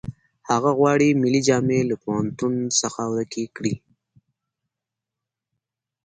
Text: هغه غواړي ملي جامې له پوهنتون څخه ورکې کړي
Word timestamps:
هغه 0.49 0.71
غواړي 0.79 1.09
ملي 1.21 1.41
جامې 1.47 1.79
له 1.89 1.95
پوهنتون 2.03 2.53
څخه 2.81 3.01
ورکې 3.13 3.43
کړي 3.55 3.73